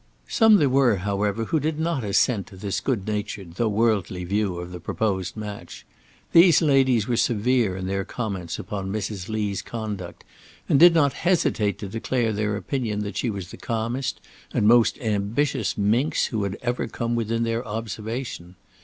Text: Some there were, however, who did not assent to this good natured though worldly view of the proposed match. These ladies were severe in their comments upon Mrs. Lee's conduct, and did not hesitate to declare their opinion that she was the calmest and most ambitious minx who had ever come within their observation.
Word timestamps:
Some 0.27 0.55
there 0.55 0.67
were, 0.67 0.95
however, 0.95 1.45
who 1.45 1.59
did 1.59 1.79
not 1.79 2.03
assent 2.03 2.47
to 2.47 2.57
this 2.57 2.79
good 2.79 3.05
natured 3.05 3.51
though 3.53 3.69
worldly 3.69 4.23
view 4.23 4.57
of 4.57 4.71
the 4.71 4.79
proposed 4.79 5.37
match. 5.37 5.85
These 6.31 6.59
ladies 6.59 7.07
were 7.07 7.15
severe 7.17 7.77
in 7.77 7.85
their 7.85 8.03
comments 8.03 8.57
upon 8.57 8.91
Mrs. 8.91 9.29
Lee's 9.29 9.61
conduct, 9.61 10.23
and 10.67 10.79
did 10.79 10.95
not 10.95 11.13
hesitate 11.13 11.77
to 11.77 11.87
declare 11.87 12.33
their 12.33 12.55
opinion 12.55 13.01
that 13.03 13.17
she 13.17 13.29
was 13.29 13.51
the 13.51 13.57
calmest 13.57 14.19
and 14.51 14.67
most 14.67 14.97
ambitious 15.01 15.77
minx 15.77 16.25
who 16.25 16.45
had 16.45 16.57
ever 16.63 16.87
come 16.87 17.13
within 17.13 17.43
their 17.43 17.63
observation. 17.67 18.55